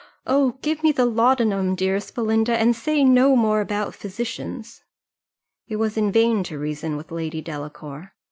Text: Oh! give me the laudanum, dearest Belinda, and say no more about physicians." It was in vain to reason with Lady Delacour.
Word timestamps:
Oh! 0.25 0.57
give 0.63 0.81
me 0.81 0.91
the 0.91 1.05
laudanum, 1.05 1.75
dearest 1.75 2.15
Belinda, 2.15 2.57
and 2.57 2.75
say 2.75 3.03
no 3.03 3.35
more 3.35 3.61
about 3.61 3.93
physicians." 3.93 4.81
It 5.67 5.75
was 5.75 5.95
in 5.95 6.11
vain 6.11 6.43
to 6.45 6.57
reason 6.57 6.97
with 6.97 7.11
Lady 7.11 7.39
Delacour. 7.39 8.11